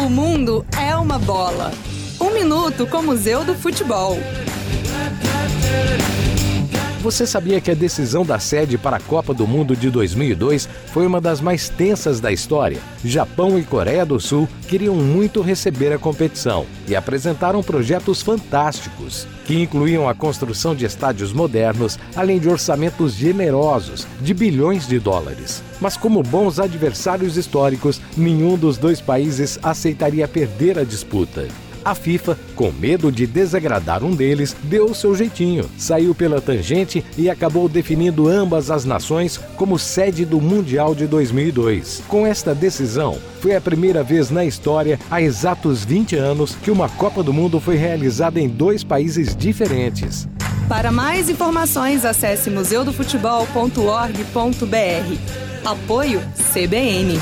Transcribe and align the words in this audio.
O 0.00 0.08
mundo 0.08 0.64
é 0.80 0.94
uma 0.94 1.18
bola. 1.18 1.72
Um 2.20 2.30
minuto 2.30 2.86
com 2.86 2.98
o 2.98 3.02
Museu 3.02 3.44
do 3.44 3.52
Futebol. 3.52 4.16
Você 7.08 7.26
sabia 7.26 7.58
que 7.58 7.70
a 7.70 7.74
decisão 7.74 8.22
da 8.22 8.38
sede 8.38 8.76
para 8.76 8.98
a 8.98 9.00
Copa 9.00 9.32
do 9.32 9.46
Mundo 9.46 9.74
de 9.74 9.88
2002 9.88 10.68
foi 10.88 11.06
uma 11.06 11.22
das 11.22 11.40
mais 11.40 11.66
tensas 11.70 12.20
da 12.20 12.30
história? 12.30 12.82
Japão 13.02 13.58
e 13.58 13.62
Coreia 13.62 14.04
do 14.04 14.20
Sul 14.20 14.46
queriam 14.68 14.94
muito 14.94 15.40
receber 15.40 15.90
a 15.90 15.96
competição 15.98 16.66
e 16.86 16.94
apresentaram 16.94 17.62
projetos 17.62 18.20
fantásticos, 18.20 19.26
que 19.46 19.58
incluíam 19.62 20.06
a 20.06 20.14
construção 20.14 20.74
de 20.74 20.84
estádios 20.84 21.32
modernos, 21.32 21.98
além 22.14 22.38
de 22.38 22.50
orçamentos 22.50 23.14
generosos 23.14 24.06
de 24.20 24.34
bilhões 24.34 24.86
de 24.86 24.98
dólares. 24.98 25.62
Mas, 25.80 25.96
como 25.96 26.22
bons 26.22 26.58
adversários 26.58 27.38
históricos, 27.38 28.02
nenhum 28.18 28.58
dos 28.58 28.76
dois 28.76 29.00
países 29.00 29.58
aceitaria 29.62 30.28
perder 30.28 30.78
a 30.78 30.84
disputa. 30.84 31.48
A 31.88 31.94
FIFA, 31.94 32.36
com 32.54 32.70
medo 32.70 33.10
de 33.10 33.26
desagradar 33.26 34.04
um 34.04 34.10
deles, 34.14 34.54
deu 34.64 34.92
seu 34.92 35.14
jeitinho, 35.16 35.64
saiu 35.78 36.14
pela 36.14 36.38
tangente 36.38 37.02
e 37.16 37.30
acabou 37.30 37.66
definindo 37.66 38.28
ambas 38.28 38.70
as 38.70 38.84
nações 38.84 39.38
como 39.56 39.78
sede 39.78 40.26
do 40.26 40.38
Mundial 40.38 40.94
de 40.94 41.06
2002. 41.06 42.02
Com 42.06 42.26
esta 42.26 42.54
decisão, 42.54 43.18
foi 43.40 43.56
a 43.56 43.60
primeira 43.60 44.02
vez 44.02 44.28
na 44.28 44.44
história, 44.44 45.00
há 45.10 45.22
exatos 45.22 45.82
20 45.82 46.14
anos, 46.16 46.54
que 46.62 46.70
uma 46.70 46.90
Copa 46.90 47.22
do 47.22 47.32
Mundo 47.32 47.58
foi 47.58 47.76
realizada 47.76 48.38
em 48.38 48.48
dois 48.48 48.84
países 48.84 49.34
diferentes. 49.34 50.28
Para 50.68 50.92
mais 50.92 51.30
informações, 51.30 52.04
acesse 52.04 52.50
museudofutebol.org.br. 52.50 55.16
Apoio 55.64 56.20
CBN. 56.52 57.18